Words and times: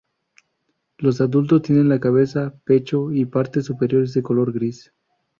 Los 0.97 1.21
adultos 1.21 1.61
tienen 1.61 1.87
la 1.87 1.99
cabeza, 1.99 2.55
pecho 2.63 3.11
y 3.11 3.25
partes 3.25 3.65
superiores 3.65 4.15
de 4.15 4.23
color 4.23 4.51
gris. 4.51 4.91